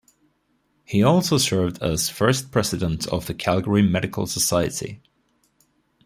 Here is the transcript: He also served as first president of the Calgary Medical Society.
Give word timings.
He 0.83 1.03
also 1.03 1.37
served 1.37 1.79
as 1.83 2.09
first 2.09 2.51
president 2.51 3.05
of 3.09 3.27
the 3.27 3.35
Calgary 3.35 3.83
Medical 3.83 4.25
Society. 4.25 4.99